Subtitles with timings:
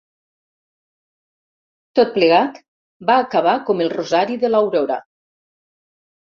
[1.99, 2.57] Tot plegat
[3.11, 4.99] va acabar com el rosari de l'aurora.